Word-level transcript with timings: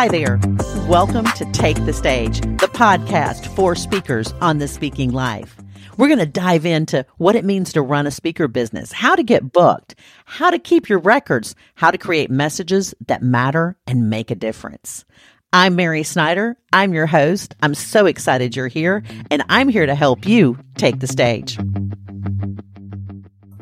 Hi 0.00 0.08
there. 0.08 0.40
Welcome 0.88 1.26
to 1.26 1.44
Take 1.52 1.84
the 1.84 1.92
Stage, 1.92 2.40
the 2.40 2.70
podcast 2.72 3.54
for 3.54 3.76
speakers 3.76 4.32
on 4.40 4.56
the 4.56 4.66
speaking 4.66 5.10
life. 5.12 5.58
We're 5.98 6.06
going 6.06 6.20
to 6.20 6.24
dive 6.24 6.64
into 6.64 7.04
what 7.18 7.36
it 7.36 7.44
means 7.44 7.74
to 7.74 7.82
run 7.82 8.06
a 8.06 8.10
speaker 8.10 8.48
business, 8.48 8.92
how 8.92 9.14
to 9.14 9.22
get 9.22 9.52
booked, 9.52 9.96
how 10.24 10.48
to 10.48 10.58
keep 10.58 10.88
your 10.88 11.00
records, 11.00 11.54
how 11.74 11.90
to 11.90 11.98
create 11.98 12.30
messages 12.30 12.94
that 13.08 13.22
matter 13.22 13.76
and 13.86 14.08
make 14.08 14.30
a 14.30 14.34
difference. 14.34 15.04
I'm 15.52 15.76
Mary 15.76 16.02
Snyder. 16.02 16.56
I'm 16.72 16.94
your 16.94 17.06
host. 17.06 17.54
I'm 17.60 17.74
so 17.74 18.06
excited 18.06 18.56
you're 18.56 18.68
here, 18.68 19.02
and 19.30 19.44
I'm 19.50 19.68
here 19.68 19.84
to 19.84 19.94
help 19.94 20.26
you 20.26 20.56
take 20.78 21.00
the 21.00 21.08
stage. 21.08 21.58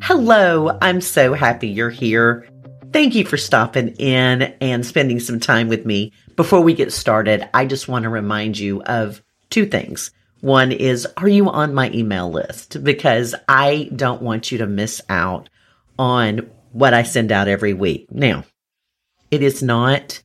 Hello. 0.03 0.79
I'm 0.81 1.01
so 1.01 1.35
happy 1.35 1.67
you're 1.67 1.91
here. 1.91 2.49
Thank 2.93 3.17
you 3.17 3.25
for 3.25 3.37
stopping 3.37 3.89
in 3.97 4.55
and 4.61 4.87
spending 4.87 5.19
some 5.19 5.41
time 5.41 5.67
with 5.67 5.85
me. 5.85 6.13
Before 6.39 6.61
we 6.61 6.73
get 6.73 6.93
started, 6.93 7.49
I 7.53 7.67
just 7.67 7.89
want 7.89 8.05
to 8.05 8.09
remind 8.09 8.57
you 8.57 8.81
of 8.85 9.25
two 9.51 9.67
things. 9.67 10.13
One 10.41 10.71
is, 10.71 11.05
are 11.17 11.27
you 11.27 11.51
on 11.51 11.75
my 11.75 11.91
email 11.91 12.31
list? 12.31 12.85
Because 12.85 13.35
I 13.49 13.91
don't 13.97 14.23
want 14.23 14.53
you 14.53 14.59
to 14.59 14.69
miss 14.69 15.03
out 15.09 15.49
on 15.99 16.49
what 16.71 16.95
I 16.95 17.03
send 17.03 17.33
out 17.33 17.49
every 17.49 17.73
week. 17.73 18.07
Now, 18.13 18.45
it 19.33 19.43
is 19.43 19.65
not 19.65 20.23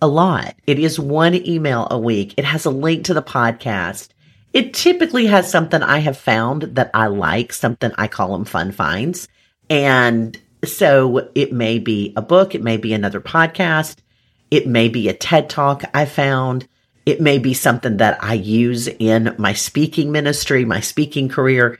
a 0.00 0.06
lot. 0.06 0.54
It 0.66 0.78
is 0.78 0.98
one 0.98 1.34
email 1.34 1.86
a 1.90 1.98
week. 1.98 2.32
It 2.38 2.46
has 2.46 2.64
a 2.64 2.70
link 2.70 3.04
to 3.04 3.14
the 3.14 3.22
podcast. 3.22 4.08
It 4.54 4.72
typically 4.72 5.26
has 5.26 5.50
something 5.50 5.82
I 5.82 5.98
have 5.98 6.16
found 6.16 6.62
that 6.62 6.90
I 6.94 7.08
like, 7.08 7.52
something 7.52 7.92
I 7.98 8.08
call 8.08 8.32
them 8.32 8.46
fun 8.46 8.72
finds. 8.72 9.28
And 9.68 10.34
so 10.64 11.28
it 11.34 11.52
may 11.52 11.78
be 11.78 12.14
a 12.16 12.22
book, 12.22 12.54
it 12.54 12.62
may 12.62 12.78
be 12.78 12.94
another 12.94 13.20
podcast, 13.20 13.96
it 14.52 14.66
may 14.66 14.86
be 14.90 15.08
a 15.08 15.14
TED 15.14 15.48
talk 15.48 15.82
I 15.94 16.04
found, 16.04 16.68
it 17.06 17.22
may 17.22 17.38
be 17.38 17.54
something 17.54 17.96
that 17.96 18.22
I 18.22 18.34
use 18.34 18.86
in 18.86 19.34
my 19.38 19.54
speaking 19.54 20.12
ministry, 20.12 20.66
my 20.66 20.78
speaking 20.78 21.30
career. 21.30 21.78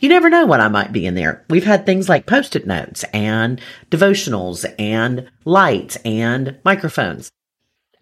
You 0.00 0.08
never 0.08 0.28
know 0.28 0.44
what 0.44 0.58
I 0.58 0.66
might 0.66 0.92
be 0.92 1.06
in 1.06 1.14
there. 1.14 1.44
We've 1.48 1.62
had 1.62 1.86
things 1.86 2.08
like 2.08 2.26
post 2.26 2.56
it 2.56 2.66
notes 2.66 3.04
and 3.12 3.60
devotionals 3.92 4.66
and 4.76 5.30
lights 5.44 5.98
and 6.04 6.58
microphones. 6.64 7.30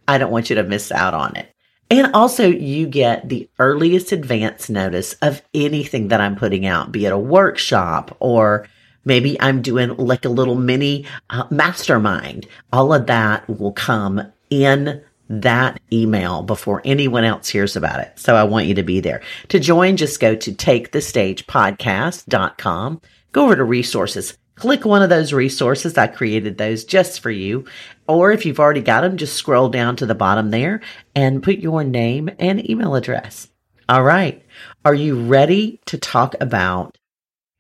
I 0.09 0.17
don't 0.17 0.33
want 0.33 0.48
you 0.48 0.56
to 0.56 0.62
miss 0.62 0.91
out 0.91 1.12
on 1.12 1.37
it. 1.37 1.55
And 1.91 2.15
also, 2.15 2.48
you 2.48 2.87
get 2.87 3.28
the 3.28 3.50
earliest 3.59 4.12
advance 4.12 4.70
notice 4.70 5.12
of 5.20 5.43
anything 5.53 6.09
that 6.09 6.22
I'm 6.22 6.37
putting 6.37 6.65
out, 6.65 6.93
be 6.93 7.05
it 7.05 7.12
a 7.12 7.19
workshop 7.19 8.17
or 8.20 8.67
Maybe 9.09 9.41
I'm 9.41 9.62
doing 9.62 9.97
like 9.97 10.27
a 10.27 10.28
little 10.28 10.55
mini 10.55 11.06
uh, 11.31 11.47
mastermind. 11.51 12.47
All 12.75 12.92
of 12.92 13.06
that 13.06 13.48
will 13.48 13.73
come 13.73 14.20
in 14.50 15.03
that 15.31 15.81
email 15.91 16.42
before 16.42 16.83
anyone 16.84 17.25
else 17.25 17.48
hears 17.48 17.75
about 17.75 18.00
it. 18.00 18.19
So 18.19 18.37
I 18.37 18.45
want 18.45 18.67
you 18.67 18.75
to 18.75 18.83
be 18.83 19.00
there. 19.00 19.23
To 19.48 19.59
join, 19.59 19.97
just 19.97 20.20
go 20.20 20.37
to 20.37 20.53
takethestagepodcast.com. 20.53 23.00
Go 23.33 23.45
over 23.45 23.56
to 23.56 23.65
resources. 23.65 24.37
Click 24.56 24.84
one 24.84 25.03
of 25.03 25.09
those 25.09 25.33
resources. 25.33 25.97
I 25.97 26.09
created 26.09 26.59
those 26.59 26.84
just 26.84 27.20
for 27.20 27.31
you. 27.31 27.65
Or 28.06 28.31
if 28.31 28.45
you've 28.45 28.61
already 28.61 28.83
got 28.83 29.00
them, 29.00 29.17
just 29.17 29.37
scroll 29.37 29.70
down 29.70 29.97
to 29.97 30.05
the 30.05 30.15
bottom 30.15 30.50
there 30.50 30.83
and 31.15 31.43
put 31.43 31.61
your 31.61 31.83
name 31.83 32.28
and 32.39 32.69
email 32.69 32.95
address. 32.95 33.48
All 33.89 34.03
right. 34.03 34.45
Are 34.84 34.93
you 34.93 35.19
ready 35.19 35.81
to 35.87 35.97
talk 35.97 36.34
about 36.43 36.98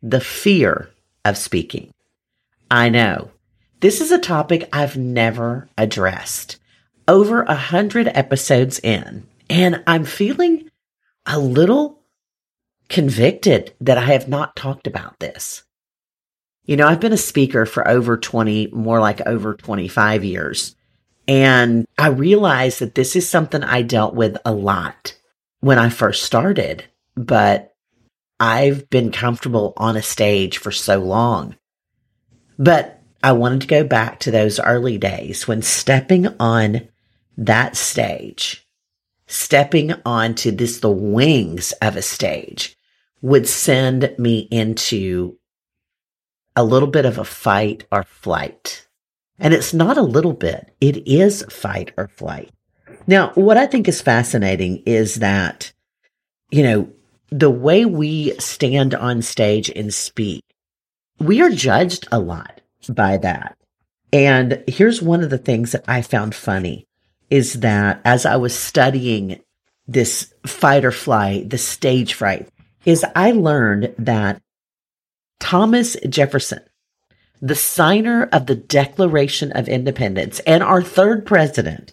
the 0.02 0.20
fear 0.20 0.90
of 1.28 1.36
speaking. 1.36 1.90
I 2.70 2.88
know 2.88 3.30
this 3.80 4.00
is 4.00 4.10
a 4.10 4.18
topic 4.18 4.68
I've 4.72 4.96
never 4.96 5.68
addressed. 5.76 6.58
Over 7.06 7.42
a 7.42 7.54
hundred 7.54 8.08
episodes 8.08 8.78
in, 8.80 9.26
and 9.48 9.82
I'm 9.86 10.04
feeling 10.04 10.68
a 11.24 11.38
little 11.38 12.00
convicted 12.88 13.74
that 13.80 13.98
I 13.98 14.02
have 14.02 14.28
not 14.28 14.56
talked 14.56 14.86
about 14.86 15.18
this. 15.18 15.62
You 16.64 16.76
know, 16.76 16.86
I've 16.86 17.00
been 17.00 17.12
a 17.12 17.18
speaker 17.18 17.64
for 17.64 17.86
over 17.88 18.16
20, 18.16 18.68
more 18.72 19.00
like 19.00 19.20
over 19.26 19.54
25 19.54 20.24
years. 20.24 20.76
And 21.26 21.86
I 21.98 22.08
realized 22.08 22.80
that 22.80 22.94
this 22.94 23.16
is 23.16 23.28
something 23.28 23.62
I 23.62 23.82
dealt 23.82 24.14
with 24.14 24.36
a 24.44 24.52
lot 24.52 25.14
when 25.60 25.78
I 25.78 25.88
first 25.88 26.24
started, 26.24 26.84
but 27.14 27.67
I've 28.40 28.88
been 28.90 29.10
comfortable 29.10 29.72
on 29.76 29.96
a 29.96 30.02
stage 30.02 30.58
for 30.58 30.70
so 30.70 30.98
long. 30.98 31.56
But 32.58 33.02
I 33.22 33.32
wanted 33.32 33.62
to 33.62 33.66
go 33.66 33.84
back 33.84 34.20
to 34.20 34.30
those 34.30 34.60
early 34.60 34.98
days 34.98 35.48
when 35.48 35.62
stepping 35.62 36.28
on 36.40 36.88
that 37.36 37.76
stage, 37.76 38.66
stepping 39.26 39.92
onto 40.04 40.50
this, 40.50 40.80
the 40.80 40.90
wings 40.90 41.72
of 41.82 41.96
a 41.96 42.02
stage 42.02 42.76
would 43.20 43.48
send 43.48 44.14
me 44.18 44.48
into 44.50 45.36
a 46.54 46.64
little 46.64 46.88
bit 46.88 47.04
of 47.04 47.18
a 47.18 47.24
fight 47.24 47.84
or 47.90 48.02
flight. 48.04 48.86
And 49.38 49.54
it's 49.54 49.72
not 49.72 49.96
a 49.96 50.02
little 50.02 50.32
bit, 50.32 50.74
it 50.80 51.08
is 51.08 51.44
fight 51.44 51.92
or 51.96 52.08
flight. 52.08 52.50
Now, 53.06 53.32
what 53.34 53.56
I 53.56 53.66
think 53.66 53.88
is 53.88 54.00
fascinating 54.00 54.82
is 54.84 55.16
that, 55.16 55.72
you 56.50 56.62
know, 56.62 56.92
the 57.30 57.50
way 57.50 57.84
we 57.84 58.38
stand 58.38 58.94
on 58.94 59.22
stage 59.22 59.70
and 59.70 59.92
speak, 59.92 60.42
we 61.18 61.42
are 61.42 61.50
judged 61.50 62.08
a 62.10 62.18
lot 62.18 62.60
by 62.88 63.16
that. 63.18 63.56
And 64.12 64.62
here's 64.66 65.02
one 65.02 65.22
of 65.22 65.30
the 65.30 65.38
things 65.38 65.72
that 65.72 65.84
I 65.86 66.02
found 66.02 66.34
funny 66.34 66.86
is 67.28 67.54
that 67.60 68.00
as 68.04 68.24
I 68.24 68.36
was 68.36 68.58
studying 68.58 69.40
this 69.86 70.32
fight 70.46 70.84
or 70.84 70.92
flight, 70.92 71.50
the 71.50 71.58
stage 71.58 72.14
fright, 72.14 72.48
is 72.84 73.04
I 73.14 73.32
learned 73.32 73.94
that 73.98 74.40
Thomas 75.40 75.96
Jefferson, 76.08 76.60
the 77.40 77.54
signer 77.54 78.24
of 78.32 78.46
the 78.46 78.54
Declaration 78.54 79.52
of 79.52 79.68
Independence 79.68 80.40
and 80.40 80.62
our 80.62 80.82
third 80.82 81.26
president, 81.26 81.92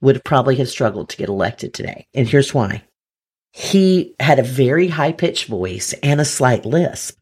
would 0.00 0.24
probably 0.24 0.56
have 0.56 0.68
struggled 0.68 1.08
to 1.08 1.16
get 1.16 1.28
elected 1.28 1.72
today. 1.72 2.06
And 2.12 2.26
here's 2.26 2.52
why 2.52 2.82
he 3.52 4.14
had 4.18 4.38
a 4.38 4.42
very 4.42 4.88
high 4.88 5.12
pitched 5.12 5.46
voice 5.46 5.92
and 6.02 6.20
a 6.20 6.24
slight 6.24 6.64
lisp. 6.64 7.18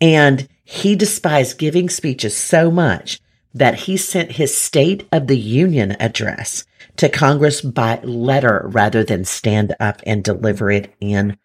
And 0.00 0.48
he 0.64 0.96
despised 0.96 1.58
giving 1.58 1.88
speeches 1.88 2.36
so 2.36 2.70
much 2.70 3.20
that 3.54 3.74
he 3.74 3.96
sent 3.96 4.32
his 4.32 4.56
State 4.56 5.06
of 5.12 5.26
the 5.26 5.38
Union 5.38 5.96
address 6.00 6.64
to 6.96 7.08
Congress 7.08 7.60
by 7.60 8.00
letter 8.02 8.62
rather 8.66 9.04
than 9.04 9.24
stand 9.24 9.74
up 9.78 10.00
and 10.06 10.24
deliver 10.24 10.70
it 10.70 10.94
in 11.00 11.36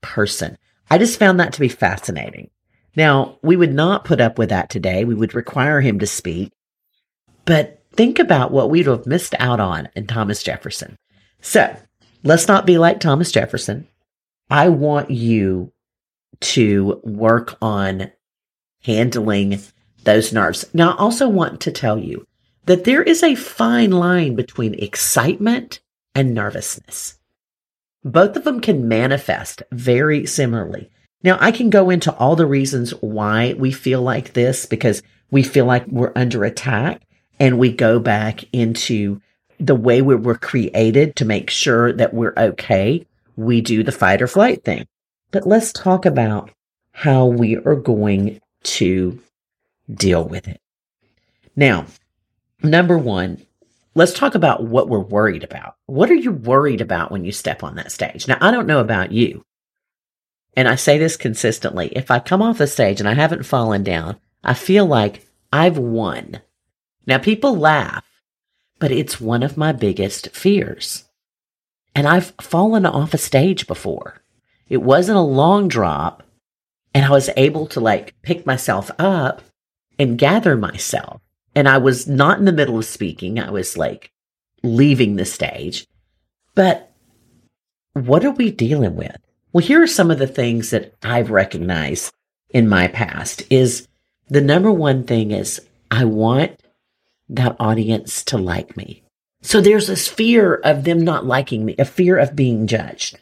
person. 0.00 0.58
I 0.90 0.98
just 0.98 1.18
found 1.18 1.38
that 1.38 1.52
to 1.52 1.60
be 1.60 1.68
fascinating. 1.68 2.50
Now, 2.96 3.38
we 3.42 3.56
would 3.56 3.74
not 3.74 4.04
put 4.04 4.20
up 4.20 4.38
with 4.38 4.48
that 4.48 4.70
today. 4.70 5.04
We 5.04 5.14
would 5.14 5.34
require 5.34 5.80
him 5.80 5.98
to 6.00 6.06
speak. 6.06 6.52
But 7.44 7.82
think 7.92 8.18
about 8.18 8.50
what 8.50 8.70
we'd 8.70 8.86
have 8.86 9.06
missed 9.06 9.34
out 9.38 9.60
on 9.60 9.88
in 9.94 10.06
Thomas 10.06 10.42
Jefferson. 10.42 10.96
So 11.40 11.76
Let's 12.28 12.46
not 12.46 12.66
be 12.66 12.76
like 12.76 13.00
Thomas 13.00 13.32
Jefferson. 13.32 13.88
I 14.50 14.68
want 14.68 15.10
you 15.10 15.72
to 16.40 17.00
work 17.02 17.56
on 17.62 18.12
handling 18.82 19.60
those 20.04 20.30
nerves. 20.30 20.66
Now, 20.74 20.90
I 20.90 20.96
also 20.98 21.26
want 21.26 21.62
to 21.62 21.72
tell 21.72 21.98
you 21.98 22.26
that 22.66 22.84
there 22.84 23.02
is 23.02 23.22
a 23.22 23.34
fine 23.34 23.92
line 23.92 24.34
between 24.34 24.74
excitement 24.74 25.80
and 26.14 26.34
nervousness. 26.34 27.18
Both 28.04 28.36
of 28.36 28.44
them 28.44 28.60
can 28.60 28.88
manifest 28.88 29.62
very 29.72 30.26
similarly. 30.26 30.90
Now, 31.22 31.38
I 31.40 31.50
can 31.50 31.70
go 31.70 31.88
into 31.88 32.14
all 32.14 32.36
the 32.36 32.44
reasons 32.44 32.90
why 33.00 33.54
we 33.54 33.72
feel 33.72 34.02
like 34.02 34.34
this 34.34 34.66
because 34.66 35.02
we 35.30 35.42
feel 35.42 35.64
like 35.64 35.86
we're 35.86 36.12
under 36.14 36.44
attack 36.44 37.00
and 37.40 37.58
we 37.58 37.72
go 37.72 37.98
back 37.98 38.44
into 38.52 39.22
the 39.58 39.74
way 39.74 40.02
we 40.02 40.14
were 40.14 40.36
created 40.36 41.16
to 41.16 41.24
make 41.24 41.50
sure 41.50 41.92
that 41.92 42.14
we're 42.14 42.34
okay, 42.36 43.06
we 43.36 43.60
do 43.60 43.82
the 43.82 43.92
fight 43.92 44.22
or 44.22 44.26
flight 44.26 44.64
thing. 44.64 44.86
But 45.30 45.46
let's 45.46 45.72
talk 45.72 46.06
about 46.06 46.50
how 46.92 47.26
we 47.26 47.56
are 47.56 47.76
going 47.76 48.40
to 48.64 49.20
deal 49.92 50.24
with 50.24 50.48
it. 50.48 50.60
Now, 51.54 51.86
number 52.62 52.96
one, 52.96 53.44
let's 53.94 54.12
talk 54.12 54.34
about 54.34 54.64
what 54.64 54.88
we're 54.88 54.98
worried 54.98 55.44
about. 55.44 55.76
What 55.86 56.10
are 56.10 56.14
you 56.14 56.32
worried 56.32 56.80
about 56.80 57.10
when 57.10 57.24
you 57.24 57.32
step 57.32 57.62
on 57.62 57.76
that 57.76 57.92
stage? 57.92 58.26
Now, 58.28 58.38
I 58.40 58.50
don't 58.50 58.66
know 58.66 58.80
about 58.80 59.12
you. 59.12 59.44
And 60.56 60.66
I 60.66 60.74
say 60.74 60.98
this 60.98 61.16
consistently. 61.16 61.88
If 61.94 62.10
I 62.10 62.18
come 62.18 62.42
off 62.42 62.58
the 62.58 62.66
stage 62.66 63.00
and 63.00 63.08
I 63.08 63.14
haven't 63.14 63.44
fallen 63.44 63.84
down, 63.84 64.16
I 64.42 64.54
feel 64.54 64.86
like 64.86 65.26
I've 65.52 65.78
won. 65.78 66.40
Now, 67.06 67.18
people 67.18 67.56
laugh 67.56 68.04
but 68.78 68.90
it's 68.90 69.20
one 69.20 69.42
of 69.42 69.56
my 69.56 69.72
biggest 69.72 70.30
fears. 70.30 71.04
And 71.94 72.06
I've 72.06 72.32
fallen 72.40 72.86
off 72.86 73.14
a 73.14 73.18
stage 73.18 73.66
before. 73.66 74.20
It 74.68 74.82
wasn't 74.82 75.18
a 75.18 75.22
long 75.22 75.68
drop, 75.68 76.22
and 76.94 77.04
I 77.04 77.10
was 77.10 77.30
able 77.36 77.66
to 77.68 77.80
like 77.80 78.14
pick 78.22 78.46
myself 78.46 78.90
up 78.98 79.42
and 79.98 80.18
gather 80.18 80.56
myself. 80.56 81.20
And 81.54 81.68
I 81.68 81.78
was 81.78 82.06
not 82.06 82.38
in 82.38 82.44
the 82.44 82.52
middle 82.52 82.78
of 82.78 82.84
speaking. 82.84 83.40
I 83.40 83.50
was 83.50 83.76
like 83.76 84.12
leaving 84.62 85.16
the 85.16 85.24
stage. 85.24 85.86
But 86.54 86.92
what 87.94 88.24
are 88.24 88.30
we 88.30 88.50
dealing 88.50 88.96
with? 88.96 89.16
Well, 89.52 89.64
here 89.64 89.82
are 89.82 89.88
some 89.88 90.10
of 90.10 90.18
the 90.18 90.26
things 90.26 90.70
that 90.70 90.94
I've 91.02 91.30
recognized 91.30 92.12
in 92.50 92.68
my 92.68 92.88
past 92.88 93.42
is 93.50 93.88
the 94.28 94.40
number 94.40 94.70
one 94.70 95.04
thing 95.04 95.30
is 95.30 95.60
I 95.90 96.04
want 96.04 96.60
that 97.28 97.56
audience 97.58 98.22
to 98.24 98.38
like 98.38 98.76
me. 98.76 99.02
So 99.42 99.60
there's 99.60 99.86
this 99.86 100.08
fear 100.08 100.54
of 100.54 100.84
them 100.84 101.00
not 101.00 101.26
liking 101.26 101.64
me, 101.64 101.74
a 101.78 101.84
fear 101.84 102.18
of 102.18 102.36
being 102.36 102.66
judged. 102.66 103.18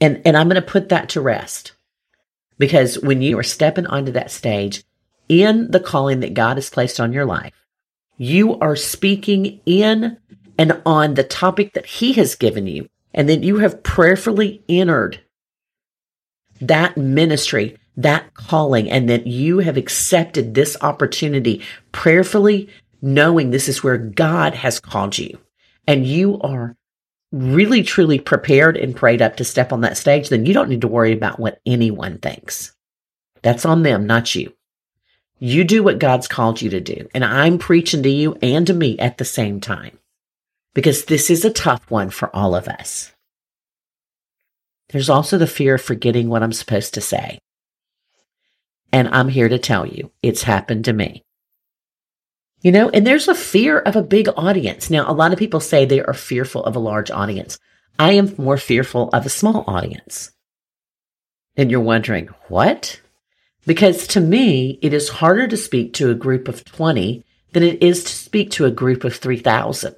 And, 0.00 0.22
and 0.24 0.36
I'm 0.36 0.48
going 0.48 0.60
to 0.60 0.66
put 0.66 0.88
that 0.90 1.08
to 1.10 1.20
rest 1.20 1.72
because 2.58 2.98
when 2.98 3.22
you 3.22 3.38
are 3.38 3.44
stepping 3.44 3.86
onto 3.86 4.12
that 4.12 4.30
stage 4.30 4.84
in 5.28 5.70
the 5.70 5.80
calling 5.80 6.20
that 6.20 6.34
God 6.34 6.56
has 6.56 6.70
placed 6.70 7.00
on 7.00 7.12
your 7.12 7.24
life, 7.24 7.52
you 8.16 8.58
are 8.60 8.76
speaking 8.76 9.60
in 9.66 10.18
and 10.58 10.80
on 10.86 11.14
the 11.14 11.24
topic 11.24 11.74
that 11.74 11.86
he 11.86 12.12
has 12.14 12.34
given 12.34 12.66
you. 12.66 12.88
And 13.12 13.28
then 13.28 13.42
you 13.42 13.58
have 13.58 13.82
prayerfully 13.82 14.62
entered 14.68 15.20
that 16.60 16.96
ministry, 16.96 17.76
that 17.96 18.34
calling, 18.34 18.90
and 18.90 19.08
that 19.08 19.26
you 19.26 19.58
have 19.58 19.76
accepted 19.76 20.54
this 20.54 20.76
opportunity 20.80 21.62
prayerfully, 21.92 22.68
knowing 23.00 23.50
this 23.50 23.68
is 23.68 23.84
where 23.84 23.98
God 23.98 24.54
has 24.54 24.80
called 24.80 25.16
you. 25.18 25.38
And 25.86 26.06
you 26.06 26.40
are 26.40 26.76
really 27.34 27.82
truly 27.82 28.18
prepared 28.18 28.76
and 28.76 28.94
prayed 28.94 29.20
up 29.20 29.36
to 29.36 29.44
step 29.44 29.72
on 29.72 29.80
that 29.80 29.96
stage, 29.96 30.28
then 30.28 30.46
you 30.46 30.54
don't 30.54 30.68
need 30.68 30.82
to 30.82 30.88
worry 30.88 31.12
about 31.12 31.40
what 31.40 31.60
anyone 31.66 32.18
thinks. 32.18 32.72
That's 33.42 33.66
on 33.66 33.82
them, 33.82 34.06
not 34.06 34.34
you. 34.34 34.54
You 35.38 35.64
do 35.64 35.82
what 35.82 35.98
God's 35.98 36.28
called 36.28 36.62
you 36.62 36.70
to 36.70 36.80
do. 36.80 37.08
And 37.12 37.24
I'm 37.24 37.58
preaching 37.58 38.02
to 38.04 38.08
you 38.08 38.38
and 38.40 38.66
to 38.68 38.72
me 38.72 38.98
at 38.98 39.18
the 39.18 39.24
same 39.24 39.60
time 39.60 39.98
because 40.74 41.04
this 41.06 41.28
is 41.28 41.44
a 41.44 41.52
tough 41.52 41.90
one 41.90 42.10
for 42.10 42.34
all 42.34 42.54
of 42.54 42.68
us. 42.68 43.12
There's 44.90 45.10
also 45.10 45.36
the 45.36 45.46
fear 45.46 45.74
of 45.74 45.82
forgetting 45.82 46.28
what 46.28 46.42
I'm 46.42 46.52
supposed 46.52 46.94
to 46.94 47.00
say. 47.00 47.38
And 48.94 49.08
I'm 49.08 49.28
here 49.28 49.48
to 49.48 49.58
tell 49.58 49.84
you 49.84 50.12
it's 50.22 50.44
happened 50.44 50.84
to 50.84 50.92
me. 50.92 51.24
You 52.60 52.70
know, 52.70 52.90
and 52.90 53.04
there's 53.04 53.26
a 53.26 53.34
fear 53.34 53.80
of 53.80 53.96
a 53.96 54.04
big 54.04 54.28
audience. 54.36 54.88
Now, 54.88 55.10
a 55.10 55.12
lot 55.12 55.32
of 55.32 55.38
people 55.40 55.58
say 55.58 55.84
they 55.84 56.00
are 56.00 56.14
fearful 56.14 56.62
of 56.62 56.76
a 56.76 56.78
large 56.78 57.10
audience. 57.10 57.58
I 57.98 58.12
am 58.12 58.32
more 58.38 58.56
fearful 58.56 59.10
of 59.12 59.26
a 59.26 59.30
small 59.30 59.64
audience. 59.66 60.30
And 61.56 61.72
you're 61.72 61.80
wondering, 61.80 62.28
what? 62.46 63.00
Because 63.66 64.06
to 64.06 64.20
me, 64.20 64.78
it 64.80 64.94
is 64.94 65.08
harder 65.08 65.48
to 65.48 65.56
speak 65.56 65.94
to 65.94 66.10
a 66.10 66.14
group 66.14 66.46
of 66.46 66.64
20 66.64 67.24
than 67.52 67.64
it 67.64 67.82
is 67.82 68.04
to 68.04 68.12
speak 68.12 68.52
to 68.52 68.64
a 68.64 68.70
group 68.70 69.02
of 69.02 69.16
3,000. 69.16 69.96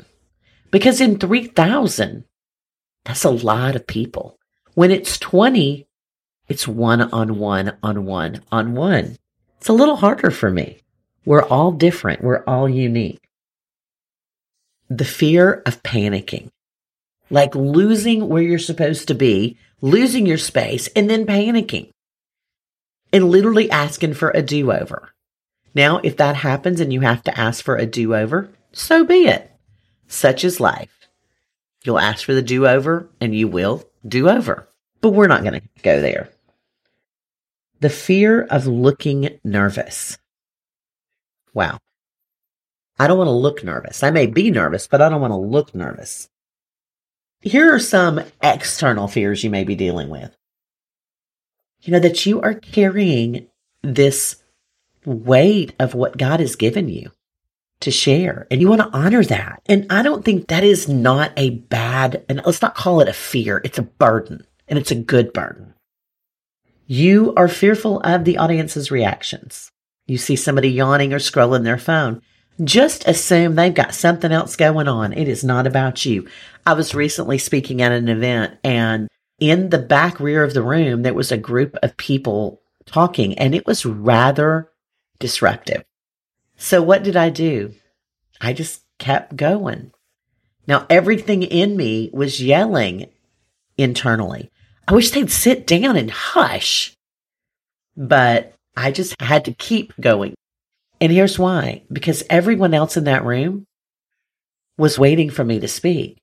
Because 0.70 1.02
in 1.02 1.18
3,000, 1.18 2.24
that's 3.04 3.24
a 3.24 3.30
lot 3.30 3.76
of 3.76 3.86
people. 3.86 4.38
When 4.72 4.90
it's 4.90 5.18
20, 5.18 5.85
it's 6.48 6.68
one 6.68 7.02
on 7.02 7.38
one 7.38 7.76
on 7.82 8.04
one 8.04 8.42
on 8.52 8.74
one. 8.74 9.16
It's 9.58 9.68
a 9.68 9.72
little 9.72 9.96
harder 9.96 10.30
for 10.30 10.50
me. 10.50 10.80
We're 11.24 11.42
all 11.42 11.72
different. 11.72 12.22
We're 12.22 12.44
all 12.44 12.68
unique. 12.68 13.20
The 14.88 15.04
fear 15.04 15.62
of 15.66 15.82
panicking, 15.82 16.50
like 17.30 17.54
losing 17.54 18.28
where 18.28 18.42
you're 18.42 18.58
supposed 18.60 19.08
to 19.08 19.14
be, 19.14 19.58
losing 19.80 20.26
your 20.26 20.38
space, 20.38 20.86
and 20.94 21.10
then 21.10 21.26
panicking 21.26 21.90
and 23.12 23.30
literally 23.30 23.70
asking 23.70 24.14
for 24.14 24.30
a 24.30 24.42
do 24.42 24.72
over. 24.72 25.10
Now, 25.74 25.98
if 26.02 26.16
that 26.18 26.36
happens 26.36 26.80
and 26.80 26.92
you 26.92 27.00
have 27.00 27.22
to 27.24 27.38
ask 27.38 27.64
for 27.64 27.76
a 27.76 27.86
do 27.86 28.14
over, 28.14 28.50
so 28.72 29.04
be 29.04 29.26
it. 29.26 29.50
Such 30.06 30.44
is 30.44 30.60
life. 30.60 31.08
You'll 31.84 31.98
ask 31.98 32.24
for 32.24 32.34
the 32.34 32.42
do 32.42 32.66
over 32.66 33.08
and 33.20 33.34
you 33.34 33.48
will 33.48 33.84
do 34.06 34.28
over. 34.28 34.68
But 35.00 35.10
we're 35.10 35.26
not 35.26 35.42
going 35.42 35.60
to 35.60 35.82
go 35.82 36.00
there. 36.00 36.30
The 37.86 37.90
fear 37.90 38.42
of 38.42 38.66
looking 38.66 39.38
nervous. 39.44 40.18
Wow. 41.54 41.78
I 42.98 43.06
don't 43.06 43.16
want 43.16 43.28
to 43.28 43.30
look 43.30 43.62
nervous. 43.62 44.02
I 44.02 44.10
may 44.10 44.26
be 44.26 44.50
nervous, 44.50 44.88
but 44.88 45.00
I 45.00 45.08
don't 45.08 45.20
want 45.20 45.30
to 45.30 45.36
look 45.36 45.72
nervous. 45.72 46.28
Here 47.42 47.72
are 47.72 47.78
some 47.78 48.22
external 48.42 49.06
fears 49.06 49.44
you 49.44 49.50
may 49.50 49.62
be 49.62 49.76
dealing 49.76 50.08
with. 50.08 50.36
You 51.82 51.92
know, 51.92 52.00
that 52.00 52.26
you 52.26 52.40
are 52.40 52.54
carrying 52.54 53.46
this 53.82 54.42
weight 55.04 55.72
of 55.78 55.94
what 55.94 56.18
God 56.18 56.40
has 56.40 56.56
given 56.56 56.88
you 56.88 57.12
to 57.82 57.92
share 57.92 58.48
and 58.50 58.60
you 58.60 58.68
want 58.68 58.80
to 58.80 58.90
honor 58.92 59.22
that. 59.22 59.62
And 59.66 59.86
I 59.90 60.02
don't 60.02 60.24
think 60.24 60.48
that 60.48 60.64
is 60.64 60.88
not 60.88 61.30
a 61.36 61.50
bad, 61.50 62.24
and 62.28 62.42
let's 62.44 62.62
not 62.62 62.74
call 62.74 63.00
it 63.00 63.08
a 63.08 63.12
fear. 63.12 63.60
It's 63.62 63.78
a 63.78 63.82
burden 63.82 64.44
and 64.66 64.76
it's 64.76 64.90
a 64.90 64.96
good 64.96 65.32
burden. 65.32 65.74
You 66.86 67.34
are 67.36 67.48
fearful 67.48 68.00
of 68.00 68.24
the 68.24 68.38
audience's 68.38 68.90
reactions. 68.90 69.72
You 70.06 70.18
see 70.18 70.36
somebody 70.36 70.70
yawning 70.70 71.12
or 71.12 71.18
scrolling 71.18 71.64
their 71.64 71.78
phone. 71.78 72.22
Just 72.62 73.06
assume 73.08 73.54
they've 73.54 73.74
got 73.74 73.94
something 73.94 74.30
else 74.30 74.56
going 74.56 74.88
on. 74.88 75.12
It 75.12 75.28
is 75.28 75.42
not 75.42 75.66
about 75.66 76.06
you. 76.06 76.28
I 76.64 76.74
was 76.74 76.94
recently 76.94 77.38
speaking 77.38 77.82
at 77.82 77.92
an 77.92 78.08
event 78.08 78.56
and 78.64 79.08
in 79.38 79.68
the 79.68 79.78
back 79.78 80.18
rear 80.20 80.42
of 80.42 80.54
the 80.54 80.62
room, 80.62 81.02
there 81.02 81.12
was 81.12 81.30
a 81.30 81.36
group 81.36 81.76
of 81.82 81.96
people 81.96 82.62
talking 82.86 83.36
and 83.38 83.54
it 83.54 83.66
was 83.66 83.84
rather 83.84 84.70
disruptive. 85.18 85.84
So 86.56 86.82
what 86.82 87.02
did 87.02 87.16
I 87.16 87.30
do? 87.30 87.74
I 88.40 88.52
just 88.52 88.82
kept 88.98 89.36
going. 89.36 89.92
Now 90.66 90.86
everything 90.88 91.42
in 91.42 91.76
me 91.76 92.10
was 92.12 92.42
yelling 92.42 93.10
internally. 93.76 94.50
I 94.88 94.94
wish 94.94 95.10
they'd 95.10 95.30
sit 95.30 95.66
down 95.66 95.96
and 95.96 96.10
hush. 96.10 96.92
But 97.96 98.54
I 98.76 98.92
just 98.92 99.20
had 99.20 99.46
to 99.46 99.52
keep 99.52 99.92
going. 100.00 100.34
And 101.00 101.12
here's 101.12 101.38
why 101.38 101.82
because 101.92 102.22
everyone 102.30 102.74
else 102.74 102.96
in 102.96 103.04
that 103.04 103.24
room 103.24 103.66
was 104.78 104.98
waiting 104.98 105.30
for 105.30 105.44
me 105.44 105.60
to 105.60 105.68
speak. 105.68 106.18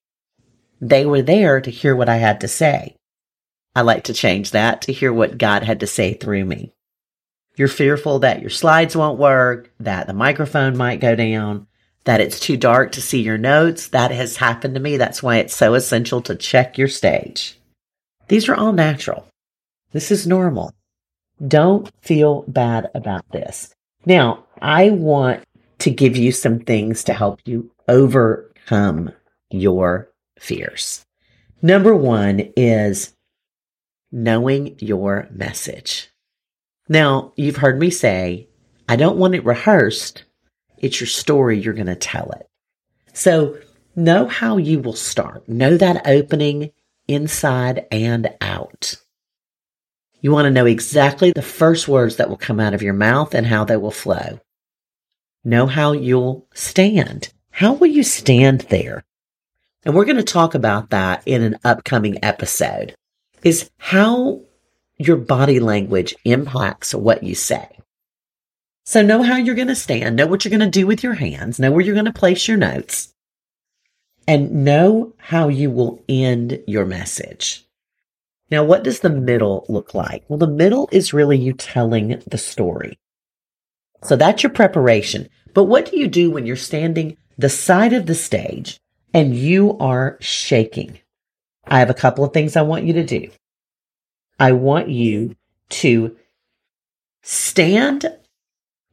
They 0.79 1.05
were 1.05 1.21
there 1.21 1.61
to 1.61 1.71
hear 1.71 1.95
what 1.95 2.09
I 2.09 2.17
had 2.17 2.41
to 2.41 2.47
say. 2.47 2.95
I 3.75 3.81
like 3.81 4.05
to 4.05 4.13
change 4.13 4.51
that 4.51 4.83
to 4.83 4.93
hear 4.93 5.11
what 5.11 5.37
God 5.37 5.63
had 5.63 5.79
to 5.79 5.87
say 5.87 6.13
through 6.13 6.45
me. 6.45 6.73
You're 7.55 7.67
fearful 7.67 8.19
that 8.19 8.41
your 8.41 8.49
slides 8.49 8.95
won't 8.95 9.19
work, 9.19 9.71
that 9.79 10.07
the 10.07 10.13
microphone 10.13 10.75
might 10.75 10.99
go 10.99 11.15
down, 11.15 11.67
that 12.03 12.21
it's 12.21 12.39
too 12.39 12.57
dark 12.57 12.91
to 12.93 13.01
see 13.01 13.21
your 13.21 13.37
notes. 13.37 13.87
That 13.89 14.11
has 14.11 14.37
happened 14.37 14.75
to 14.75 14.79
me. 14.79 14.97
That's 14.97 15.23
why 15.23 15.37
it's 15.37 15.55
so 15.55 15.73
essential 15.73 16.21
to 16.23 16.35
check 16.35 16.77
your 16.77 16.87
stage. 16.87 17.59
These 18.27 18.49
are 18.49 18.55
all 18.55 18.73
natural. 18.73 19.27
This 19.91 20.11
is 20.11 20.25
normal. 20.27 20.73
Don't 21.47 21.89
feel 22.01 22.43
bad 22.47 22.89
about 22.95 23.29
this. 23.31 23.73
Now, 24.05 24.45
I 24.61 24.89
want 24.91 25.43
to 25.79 25.91
give 25.91 26.15
you 26.15 26.31
some 26.31 26.59
things 26.59 27.03
to 27.05 27.13
help 27.13 27.41
you 27.45 27.71
overcome 27.87 29.11
your 29.49 30.09
fears. 30.39 31.05
Number 31.61 31.95
one 31.95 32.51
is 32.55 33.13
knowing 34.11 34.75
your 34.79 35.27
message. 35.31 36.09
Now, 36.87 37.33
you've 37.35 37.57
heard 37.57 37.79
me 37.79 37.89
say, 37.89 38.47
I 38.87 38.95
don't 38.95 39.17
want 39.17 39.35
it 39.35 39.45
rehearsed. 39.45 40.25
It's 40.77 40.99
your 40.99 41.07
story. 41.07 41.59
You're 41.59 41.73
going 41.73 41.87
to 41.87 41.95
tell 41.95 42.31
it. 42.31 42.47
So 43.13 43.57
know 43.95 44.27
how 44.27 44.57
you 44.57 44.79
will 44.79 44.93
start. 44.93 45.47
Know 45.47 45.77
that 45.77 46.07
opening 46.07 46.71
inside 47.07 47.85
and 47.91 48.33
out. 48.41 48.95
You 50.21 50.31
want 50.31 50.45
to 50.45 50.51
know 50.51 50.65
exactly 50.65 51.31
the 51.31 51.41
first 51.41 51.87
words 51.87 52.15
that 52.15 52.29
will 52.29 52.37
come 52.37 52.59
out 52.59 52.73
of 52.73 52.81
your 52.81 52.93
mouth 52.93 53.33
and 53.33 53.45
how 53.45 53.65
they 53.65 53.77
will 53.77 53.91
flow. 53.91 54.39
Know 55.43 55.67
how 55.67 55.91
you'll 55.91 56.47
stand. 56.53 57.33
How 57.51 57.73
will 57.73 57.87
you 57.87 58.03
stand 58.03 58.61
there? 58.61 59.03
And 59.83 59.93
we're 59.93 60.05
going 60.05 60.17
to 60.17 60.23
talk 60.23 60.55
about 60.55 60.91
that 60.91 61.23
in 61.25 61.43
an 61.43 61.59
upcoming 61.63 62.23
episode 62.23 62.95
is 63.43 63.69
how 63.77 64.41
your 64.97 65.17
body 65.17 65.59
language 65.59 66.15
impacts 66.23 66.93
what 66.93 67.23
you 67.23 67.35
say. 67.35 67.67
So 68.85 69.01
know 69.01 69.23
how 69.23 69.37
you're 69.37 69.55
going 69.55 69.67
to 69.67 69.75
stand, 69.75 70.15
know 70.15 70.27
what 70.27 70.43
you're 70.43 70.57
going 70.57 70.71
to 70.71 70.79
do 70.79 70.87
with 70.87 71.03
your 71.03 71.13
hands, 71.13 71.59
know 71.59 71.71
where 71.71 71.81
you're 71.81 71.95
going 71.95 72.05
to 72.05 72.13
place 72.13 72.47
your 72.47 72.57
notes, 72.57 73.12
and 74.27 74.63
know 74.63 75.13
how 75.17 75.47
you 75.47 75.69
will 75.69 76.03
end 76.07 76.61
your 76.67 76.85
message. 76.85 77.65
Now, 78.49 78.63
what 78.63 78.83
does 78.83 78.99
the 78.99 79.09
middle 79.09 79.65
look 79.67 79.93
like? 79.93 80.23
Well, 80.27 80.37
the 80.37 80.47
middle 80.47 80.87
is 80.91 81.13
really 81.13 81.37
you 81.37 81.53
telling 81.53 82.21
the 82.27 82.37
story. 82.37 82.99
So 84.03 84.15
that's 84.15 84.43
your 84.43 84.51
preparation. 84.51 85.29
But 85.53 85.65
what 85.65 85.89
do 85.89 85.97
you 85.97 86.07
do 86.07 86.29
when 86.29 86.45
you're 86.45 86.55
standing 86.55 87.17
the 87.37 87.49
side 87.49 87.93
of 87.93 88.05
the 88.05 88.15
stage 88.15 88.79
and 89.13 89.35
you 89.35 89.77
are 89.79 90.17
shaking? 90.19 90.99
I 91.65 91.79
have 91.79 91.89
a 91.89 91.95
couple 91.95 92.23
of 92.23 92.33
things 92.33 92.55
I 92.55 92.61
want 92.61 92.85
you 92.85 92.93
to 92.93 93.05
do. 93.05 93.29
I 94.39 94.51
want 94.51 94.89
you 94.89 95.35
to 95.69 96.15
stand 97.21 98.05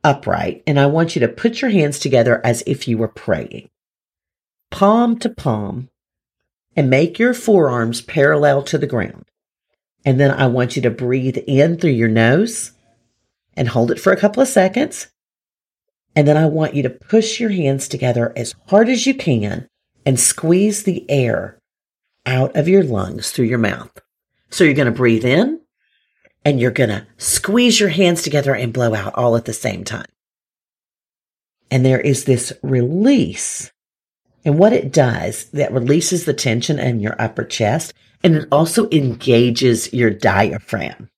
upright 0.04 0.62
and 0.66 0.78
I 0.78 0.86
want 0.86 1.14
you 1.14 1.20
to 1.20 1.28
put 1.28 1.60
your 1.60 1.70
hands 1.70 1.98
together 1.98 2.40
as 2.44 2.62
if 2.66 2.86
you 2.86 2.96
were 2.96 3.08
praying. 3.08 3.68
Palm 4.70 5.18
to 5.18 5.28
palm 5.28 5.88
and 6.76 6.88
make 6.88 7.18
your 7.18 7.34
forearms 7.34 8.00
parallel 8.00 8.62
to 8.62 8.78
the 8.78 8.86
ground. 8.86 9.24
And 10.04 10.18
then 10.18 10.30
I 10.30 10.46
want 10.46 10.76
you 10.76 10.82
to 10.82 10.90
breathe 10.90 11.36
in 11.36 11.76
through 11.76 11.90
your 11.90 12.08
nose 12.08 12.72
and 13.54 13.68
hold 13.68 13.90
it 13.90 14.00
for 14.00 14.12
a 14.12 14.16
couple 14.16 14.42
of 14.42 14.48
seconds. 14.48 15.08
And 16.16 16.26
then 16.26 16.36
I 16.36 16.46
want 16.46 16.74
you 16.74 16.82
to 16.84 16.90
push 16.90 17.38
your 17.38 17.50
hands 17.50 17.88
together 17.88 18.32
as 18.36 18.54
hard 18.68 18.88
as 18.88 19.06
you 19.06 19.14
can 19.14 19.68
and 20.06 20.18
squeeze 20.18 20.84
the 20.84 21.08
air 21.10 21.58
out 22.26 22.56
of 22.56 22.68
your 22.68 22.82
lungs 22.82 23.30
through 23.30 23.46
your 23.46 23.58
mouth. 23.58 23.92
So 24.50 24.64
you're 24.64 24.74
going 24.74 24.86
to 24.86 24.92
breathe 24.92 25.24
in 25.24 25.60
and 26.44 26.60
you're 26.60 26.70
going 26.70 26.90
to 26.90 27.06
squeeze 27.18 27.78
your 27.78 27.90
hands 27.90 28.22
together 28.22 28.54
and 28.54 28.72
blow 28.72 28.94
out 28.94 29.14
all 29.14 29.36
at 29.36 29.44
the 29.44 29.52
same 29.52 29.84
time. 29.84 30.06
And 31.70 31.84
there 31.84 32.00
is 32.00 32.24
this 32.24 32.52
release. 32.62 33.70
And 34.44 34.58
what 34.58 34.72
it 34.72 34.92
does, 34.92 35.44
that 35.50 35.72
releases 35.72 36.24
the 36.24 36.32
tension 36.32 36.78
in 36.78 37.00
your 37.00 37.20
upper 37.20 37.44
chest 37.44 37.92
and 38.22 38.36
it 38.36 38.48
also 38.52 38.88
engages 38.90 39.92
your 39.92 40.10
diaphragm 40.10 41.08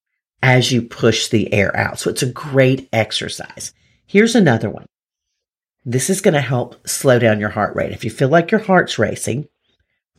as 0.43 0.73
you 0.73 0.83
push 0.83 1.29
the 1.29 1.53
air 1.53 1.77
out. 1.77 1.99
So 1.99 2.11
it's 2.11 2.23
a 2.23 2.31
great 2.31 2.89
exercise. 2.93 3.73
Here's 4.07 4.35
another 4.35 4.71
one. 4.71 4.87
This 5.85 6.11
is 6.11 6.21
going 6.21 6.35
to 6.35 6.41
help 6.41 6.87
slow 6.87 7.19
down 7.19 7.41
your 7.41 7.49
heart 7.49 7.75
rate. 7.75 7.93
If 7.93 8.05
you 8.05 8.11
feel 8.11 8.29
like 8.29 8.51
your 8.51 8.61
heart's 8.61 8.99
racing, 8.99 9.49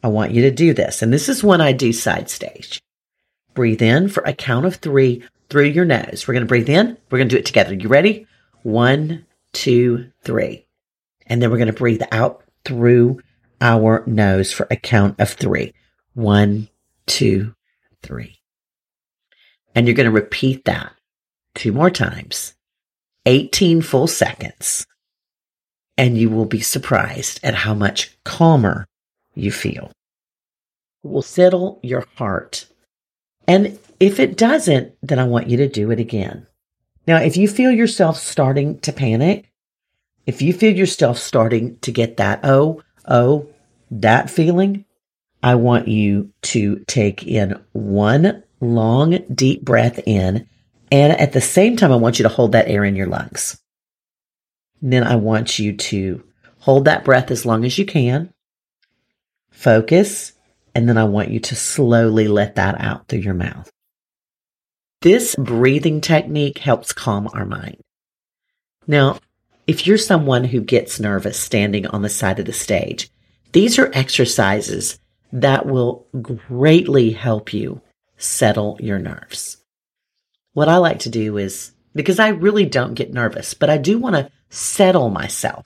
I 0.04 0.08
want 0.10 0.32
you 0.32 0.42
to 0.44 0.52
do 0.52 0.74
this. 0.74 1.02
And 1.02 1.14
this 1.14 1.30
is 1.30 1.44
one 1.44 1.62
I 1.62 1.72
do 1.72 1.94
side 1.94 2.30
stage. 2.30 2.82
Breathe 3.54 3.82
in 3.82 4.10
for 4.10 4.24
a 4.24 4.34
count 4.34 4.66
of 4.66 4.76
three 4.76 5.24
through 5.50 5.66
your 5.66 5.86
nose. 5.86 6.28
We're 6.28 6.34
going 6.34 6.44
to 6.44 6.48
breathe 6.48 6.70
in. 6.70 6.98
We're 7.10 7.20
going 7.20 7.30
to 7.30 7.36
do 7.36 7.40
it 7.40 7.46
together. 7.46 7.74
You 7.74 7.88
ready? 7.88 8.28
One, 8.64 9.26
two, 9.54 10.12
three. 10.24 10.66
And 11.28 11.42
then 11.42 11.50
we're 11.50 11.58
going 11.58 11.68
to 11.68 11.74
breathe 11.74 12.02
out 12.12 12.43
through 12.66 13.22
our 13.62 14.04
nose 14.06 14.52
for 14.52 14.68
a 14.70 14.76
count 14.76 15.20
of 15.20 15.32
three. 15.32 15.74
One, 16.14 16.70
two, 17.06 17.56
three. 18.02 18.40
And 19.76 19.88
you're 19.88 19.96
going 19.96 20.06
to 20.06 20.12
repeat 20.12 20.66
that 20.66 20.94
two 21.56 21.72
more 21.72 21.90
times, 21.90 22.54
18 23.26 23.82
full 23.82 24.08
seconds. 24.08 24.86
And 25.98 26.18
you 26.18 26.30
will 26.30 26.46
be 26.46 26.62
surprised 26.62 27.40
at 27.44 27.54
how 27.54 27.74
much 27.74 28.18
calmer 28.24 28.88
you 29.36 29.52
feel. 29.52 29.92
It 31.04 31.08
will 31.08 31.22
settle 31.22 31.80
your 31.84 32.06
heart. 32.16 32.66
And 33.48 33.78
if 34.00 34.20
it 34.20 34.38
doesn't, 34.38 34.94
then 35.02 35.20
I 35.20 35.26
want 35.26 35.50
you 35.50 35.58
to 35.58 35.68
do 35.68 35.92
it 35.92 36.00
again. 36.00 36.48
Now, 37.06 37.18
if 37.18 37.38
you 37.38 37.48
feel 37.48 37.72
yourself 37.72 38.18
starting 38.18 38.80
to 38.80 38.94
panic, 38.94 39.52
if 40.26 40.42
you 40.42 40.54
feel 40.54 40.76
yourself 40.76 41.18
starting 41.18 41.78
to 41.80 41.92
get 41.92 42.18
that, 42.18 42.42
oh, 42.44 42.82
oh, 43.08 43.50
that 43.92 44.30
feeling, 44.30 44.86
I 45.42 45.56
want 45.56 45.88
you 45.88 46.32
to 46.44 46.84
take 46.88 47.28
in 47.28 47.60
one 47.74 48.44
long, 48.62 49.20
deep 49.34 49.64
breath 49.64 50.00
in. 50.06 50.48
And 50.92 51.14
at 51.14 51.34
the 51.34 51.42
same 51.42 51.76
time, 51.76 51.92
I 51.92 51.98
want 51.98 52.20
you 52.20 52.24
to 52.24 52.30
hold 52.30 52.54
that 52.54 52.68
air 52.68 52.86
in 52.86 52.96
your 52.96 53.08
lungs. 53.08 53.60
And 54.82 54.94
then 54.94 55.04
I 55.04 55.16
want 55.18 55.60
you 55.60 55.76
to 55.76 56.24
hold 56.60 56.86
that 56.86 57.04
breath 57.04 57.32
as 57.32 57.46
long 57.46 57.66
as 57.66 57.78
you 57.78 57.86
can. 57.86 58.34
Focus. 59.52 60.34
And 60.76 60.88
then 60.88 60.98
I 60.98 61.04
want 61.04 61.30
you 61.30 61.40
to 61.42 61.56
slowly 61.56 62.28
let 62.28 62.56
that 62.56 62.80
out 62.80 63.08
through 63.08 63.20
your 63.20 63.34
mouth. 63.34 63.70
This 65.02 65.36
breathing 65.36 66.00
technique 66.00 66.60
helps 66.60 66.94
calm 66.94 67.28
our 67.34 67.46
mind. 67.46 67.82
Now, 68.88 69.20
if 69.68 69.88
you're 69.88 69.98
someone 69.98 70.44
who 70.44 70.62
gets 70.62 71.00
nervous 71.00 71.40
standing 71.40 71.88
on 71.88 72.02
the 72.02 72.10
side 72.10 72.40
of 72.40 72.46
the 72.46 72.54
stage, 72.54 73.10
these 73.52 73.80
are 73.80 73.92
exercises 73.94 75.00
that 75.32 75.66
will 75.66 76.08
greatly 76.22 77.12
help 77.12 77.54
you 77.54 77.82
settle 78.18 78.78
your 78.80 79.00
nerves. 79.00 79.58
What 80.54 80.70
I 80.70 80.78
like 80.78 81.00
to 81.00 81.10
do 81.10 81.38
is 81.38 81.72
because 81.96 82.20
I 82.20 82.30
really 82.30 82.66
don't 82.66 82.94
get 82.94 83.14
nervous, 83.14 83.54
but 83.54 83.70
I 83.70 83.78
do 83.78 83.98
want 83.98 84.16
to 84.16 84.30
settle 84.50 85.10
myself 85.10 85.66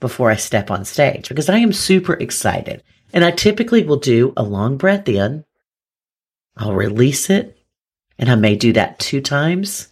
before 0.00 0.30
I 0.30 0.36
step 0.36 0.70
on 0.70 0.84
stage 0.84 1.28
because 1.28 1.48
I 1.48 1.58
am 1.58 1.72
super 1.72 2.14
excited. 2.14 2.82
And 3.12 3.24
I 3.24 3.30
typically 3.30 3.84
will 3.84 3.96
do 3.96 4.34
a 4.36 4.42
long 4.42 4.76
breath 4.76 5.08
in. 5.08 5.44
I'll 6.56 6.74
release 6.74 7.30
it. 7.30 7.56
And 8.18 8.28
I 8.30 8.34
may 8.34 8.56
do 8.56 8.72
that 8.74 8.98
two 8.98 9.20
times. 9.20 9.88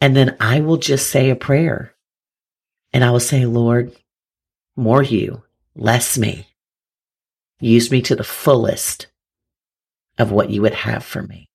And 0.00 0.14
then 0.14 0.36
I 0.38 0.60
will 0.60 0.76
just 0.76 1.10
say 1.10 1.30
a 1.30 1.36
prayer. 1.36 1.94
And 2.92 3.04
I 3.04 3.10
will 3.10 3.20
say, 3.20 3.46
Lord, 3.46 3.94
more 4.76 5.02
you, 5.02 5.42
less 5.74 6.18
me. 6.18 6.46
Use 7.60 7.90
me 7.90 8.02
to 8.02 8.16
the 8.16 8.24
fullest 8.24 9.06
of 10.18 10.30
what 10.30 10.50
you 10.50 10.62
would 10.62 10.74
have 10.74 11.04
for 11.04 11.22
me. 11.22 11.48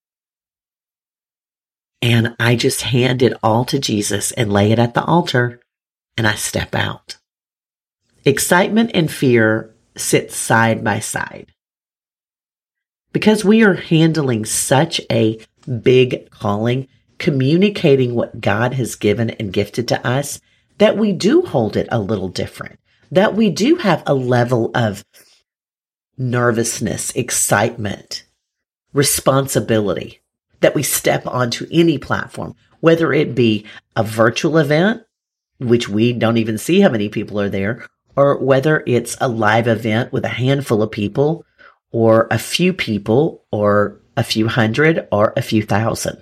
And 2.01 2.35
I 2.39 2.55
just 2.55 2.81
hand 2.81 3.21
it 3.21 3.33
all 3.41 3.65
to 3.65 3.79
Jesus 3.79 4.31
and 4.31 4.53
lay 4.53 4.71
it 4.71 4.79
at 4.79 4.93
the 4.93 5.03
altar 5.03 5.59
and 6.15 6.27
I 6.27 6.35
step 6.35 6.73
out. 6.73 7.17
Excitement 8.25 8.91
and 8.93 9.11
fear 9.11 9.75
sit 9.95 10.31
side 10.31 10.83
by 10.83 10.99
side. 10.99 11.53
Because 13.13 13.45
we 13.45 13.63
are 13.63 13.75
handling 13.75 14.45
such 14.45 15.01
a 15.11 15.39
big 15.81 16.29
calling, 16.29 16.87
communicating 17.17 18.15
what 18.15 18.41
God 18.41 18.73
has 18.73 18.95
given 18.95 19.31
and 19.31 19.53
gifted 19.53 19.87
to 19.87 20.05
us, 20.05 20.39
that 20.77 20.97
we 20.97 21.11
do 21.11 21.41
hold 21.41 21.75
it 21.77 21.87
a 21.91 21.99
little 21.99 22.29
different, 22.29 22.79
that 23.11 23.35
we 23.35 23.49
do 23.49 23.75
have 23.75 24.03
a 24.05 24.13
level 24.13 24.71
of 24.75 25.03
nervousness, 26.17 27.11
excitement, 27.15 28.25
responsibility 28.93 30.21
that 30.59 30.75
we 30.75 30.83
step 30.83 31.25
onto 31.27 31.67
any 31.71 31.97
platform, 31.97 32.55
whether 32.79 33.13
it 33.13 33.35
be 33.35 33.65
a 33.95 34.03
virtual 34.03 34.57
event, 34.57 35.03
which 35.59 35.87
we 35.87 36.13
don't 36.13 36.37
even 36.37 36.57
see 36.57 36.81
how 36.81 36.89
many 36.89 37.09
people 37.09 37.39
are 37.39 37.49
there, 37.49 37.87
or 38.15 38.37
whether 38.37 38.83
it's 38.87 39.15
a 39.21 39.27
live 39.27 39.67
event 39.67 40.11
with 40.11 40.25
a 40.25 40.29
handful 40.29 40.81
of 40.81 40.91
people 40.91 41.45
or 41.91 42.27
a 42.31 42.39
few 42.39 42.73
people 42.73 43.45
or 43.51 44.01
a 44.15 44.23
few 44.23 44.47
hundred 44.47 45.07
or 45.11 45.33
a 45.37 45.41
few 45.41 45.61
thousand. 45.61 46.17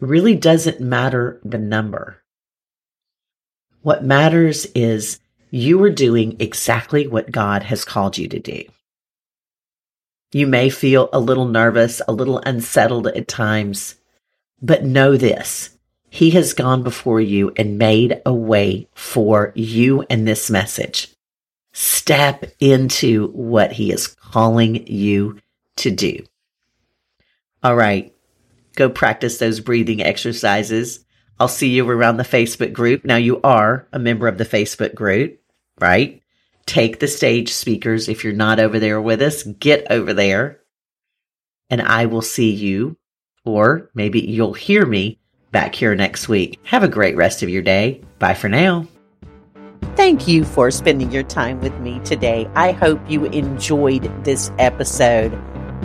It 0.00 0.06
really 0.06 0.34
doesn't 0.34 0.80
matter 0.80 1.40
the 1.44 1.58
number. 1.58 2.22
What 3.82 4.04
matters 4.04 4.66
is 4.74 5.20
you 5.50 5.82
are 5.82 5.90
doing 5.90 6.36
exactly 6.38 7.06
what 7.06 7.30
God 7.30 7.62
has 7.64 7.84
called 7.84 8.18
you 8.18 8.28
to 8.28 8.38
do. 8.38 8.64
You 10.32 10.46
may 10.46 10.68
feel 10.68 11.08
a 11.12 11.20
little 11.20 11.46
nervous, 11.46 12.02
a 12.06 12.12
little 12.12 12.38
unsettled 12.40 13.06
at 13.06 13.28
times, 13.28 13.94
but 14.60 14.84
know 14.84 15.16
this. 15.16 15.70
He 16.10 16.30
has 16.30 16.52
gone 16.54 16.82
before 16.82 17.20
you 17.20 17.52
and 17.56 17.78
made 17.78 18.20
a 18.26 18.32
way 18.32 18.88
for 18.94 19.52
you 19.54 20.04
and 20.10 20.26
this 20.26 20.50
message. 20.50 21.14
Step 21.72 22.44
into 22.60 23.28
what 23.28 23.72
he 23.72 23.92
is 23.92 24.06
calling 24.06 24.86
you 24.86 25.38
to 25.76 25.90
do. 25.90 26.24
All 27.62 27.76
right. 27.76 28.14
Go 28.74 28.88
practice 28.88 29.38
those 29.38 29.60
breathing 29.60 30.02
exercises. 30.02 31.04
I'll 31.40 31.48
see 31.48 31.68
you 31.68 31.88
around 31.88 32.16
the 32.16 32.24
Facebook 32.24 32.72
group. 32.72 33.04
Now 33.04 33.16
you 33.16 33.40
are 33.42 33.86
a 33.92 33.98
member 33.98 34.26
of 34.26 34.38
the 34.38 34.44
Facebook 34.44 34.94
group, 34.94 35.40
right? 35.80 36.22
Take 36.66 36.98
the 36.98 37.08
stage 37.08 37.52
speakers. 37.52 38.08
If 38.08 38.24
you're 38.24 38.32
not 38.32 38.60
over 38.60 38.78
there 38.78 39.00
with 39.00 39.22
us, 39.22 39.42
get 39.44 39.90
over 39.90 40.12
there 40.12 40.60
and 41.70 41.80
I 41.80 42.06
will 42.06 42.22
see 42.22 42.50
you 42.50 42.96
or 43.44 43.90
maybe 43.94 44.20
you'll 44.20 44.52
hear 44.52 44.84
me 44.84 45.18
back 45.52 45.74
here 45.74 45.94
next 45.94 46.28
week. 46.28 46.58
Have 46.64 46.82
a 46.82 46.88
great 46.88 47.16
rest 47.16 47.42
of 47.42 47.48
your 47.48 47.62
day. 47.62 48.02
Bye 48.18 48.34
for 48.34 48.48
now. 48.48 48.86
Thank 49.96 50.28
you 50.28 50.44
for 50.44 50.70
spending 50.70 51.10
your 51.10 51.22
time 51.22 51.60
with 51.60 51.76
me 51.80 52.00
today. 52.00 52.48
I 52.54 52.72
hope 52.72 53.00
you 53.08 53.24
enjoyed 53.26 54.24
this 54.24 54.52
episode. 54.58 55.36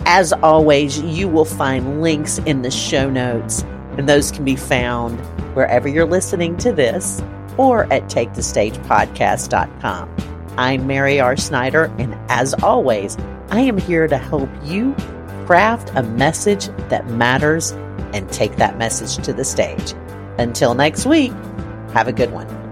As 0.06 0.32
always, 0.32 1.00
you 1.00 1.28
will 1.28 1.44
find 1.44 2.02
links 2.02 2.38
in 2.38 2.62
the 2.62 2.70
show 2.70 3.08
notes, 3.08 3.64
and 3.98 4.08
those 4.08 4.30
can 4.30 4.44
be 4.44 4.56
found 4.56 5.20
wherever 5.54 5.88
you're 5.88 6.06
listening 6.06 6.56
to 6.58 6.72
this 6.72 7.22
or 7.56 7.92
at 7.92 8.04
takethestagepodcast.com. 8.04 10.16
I'm 10.56 10.86
Mary 10.86 11.20
R. 11.20 11.36
Snyder, 11.36 11.92
and 11.98 12.14
as 12.28 12.54
always, 12.54 13.16
I 13.50 13.60
am 13.60 13.78
here 13.78 14.06
to 14.06 14.16
help 14.16 14.48
you 14.62 14.94
craft 15.46 15.90
a 15.94 16.02
message 16.02 16.68
that 16.88 17.08
matters 17.08 17.72
and 18.12 18.30
take 18.30 18.56
that 18.56 18.78
message 18.78 19.24
to 19.24 19.32
the 19.32 19.44
stage. 19.44 19.94
Until 20.38 20.74
next 20.74 21.06
week, 21.06 21.32
have 21.92 22.08
a 22.08 22.12
good 22.12 22.32
one. 22.32 22.63